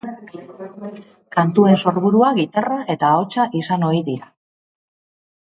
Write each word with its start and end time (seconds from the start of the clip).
Kantuen 1.37 1.77
sorburua 1.83 2.31
gitarra 2.39 2.79
eta 2.95 3.13
ahotsa 3.19 3.47
izan 3.61 3.87
ohi 3.91 4.03
dira. 4.11 4.33